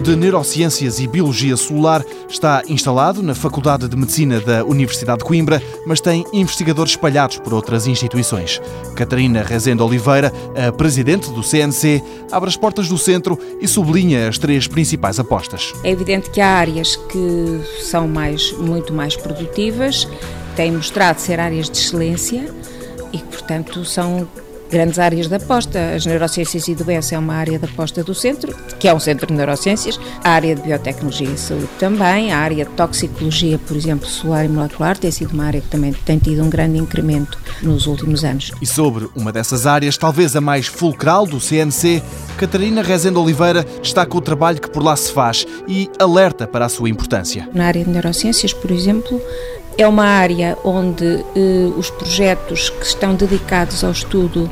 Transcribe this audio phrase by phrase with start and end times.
[0.00, 5.26] Centro de Neurociências e Biologia Celular está instalado na Faculdade de Medicina da Universidade de
[5.26, 8.62] Coimbra, mas tem investigadores espalhados por outras instituições.
[8.96, 12.02] Catarina Rezende Oliveira, a presidente do CNC,
[12.32, 15.74] abre as portas do centro e sublinha as três principais apostas.
[15.84, 20.08] É evidente que há áreas que são mais, muito mais produtivas,
[20.56, 22.50] têm mostrado ser áreas de excelência
[23.12, 24.26] e que, portanto, são
[24.70, 25.94] grandes áreas de aposta.
[25.94, 29.26] As neurociências e doença é uma área de aposta do centro, que é um centro
[29.26, 34.06] de neurociências, a área de biotecnologia e saúde também, a área de toxicologia, por exemplo,
[34.06, 37.86] solar e molecular, tem sido uma área que também tem tido um grande incremento nos
[37.86, 38.52] últimos anos.
[38.60, 42.02] E sobre uma dessas áreas, talvez a mais fulcral do CNC,
[42.36, 46.68] Catarina Rezende Oliveira destaca o trabalho que por lá se faz e alerta para a
[46.68, 47.48] sua importância.
[47.52, 49.20] Na área de neurociências, por exemplo,
[49.80, 54.50] é uma área onde eh, os projetos que estão dedicados ao estudo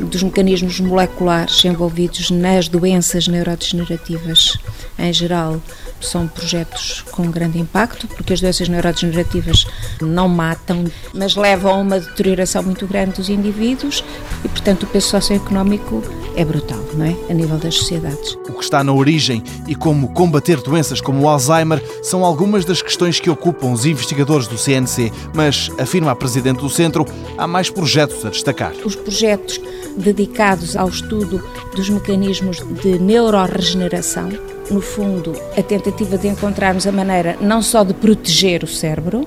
[0.00, 4.58] dos mecanismos moleculares envolvidos nas doenças neurodegenerativas
[4.98, 5.60] em geral
[6.00, 9.66] são projetos com grande impacto, porque as doenças neurodegenerativas
[10.00, 14.04] não matam, mas levam a uma deterioração muito grande dos indivíduos
[14.44, 16.02] e, portanto, o peso socioeconómico
[16.36, 17.16] é brutal, não é?
[17.30, 18.34] A nível das sociedades.
[18.48, 22.82] O que está na origem e como combater doenças como o Alzheimer são algumas das
[22.82, 27.06] questões que ocupam os investigadores do CNC, mas, afirma a presidente do centro,
[27.38, 28.72] há mais projetos a destacar.
[28.84, 29.60] Os projetos
[29.96, 31.42] dedicados ao estudo
[31.74, 34.28] dos mecanismos de neuroregeneração
[34.70, 39.26] no fundo, a tentativa de encontrarmos a maneira não só de proteger o cérebro,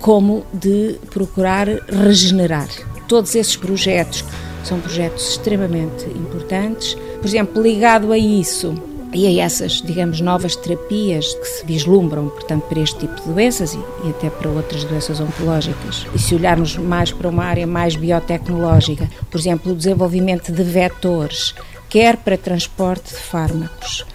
[0.00, 2.68] como de procurar regenerar.
[3.08, 4.24] Todos esses projetos
[4.64, 6.94] são projetos extremamente importantes.
[7.20, 8.74] Por exemplo, ligado a isso
[9.12, 13.74] e a essas, digamos, novas terapias que se vislumbram, portanto, para este tipo de doenças
[13.74, 16.06] e, e, até para outras doenças oncológicas.
[16.14, 21.54] E se olharmos mais para uma área mais biotecnológica, por exemplo, o desenvolvimento de vetores,
[21.88, 24.06] quer para transporte de fármacos,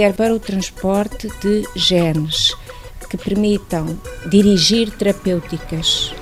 [0.00, 2.56] quer para o transporte de genes
[3.10, 3.98] que permitam
[4.30, 6.14] dirigir terapêuticas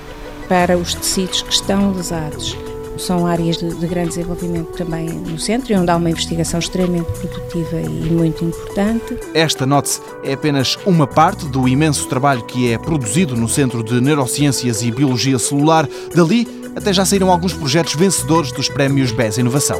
[0.49, 2.57] para os tecidos que estão lesados.
[2.97, 7.79] São áreas de, de grande desenvolvimento também no centro, onde há uma investigação extremamente produtiva
[7.79, 9.17] e muito importante.
[9.33, 14.01] Esta, note é apenas uma parte do imenso trabalho que é produzido no Centro de
[14.01, 15.87] Neurociências e Biologia Celular.
[16.13, 19.79] Dali, até já saíram alguns projetos vencedores dos prémios BES Inovação.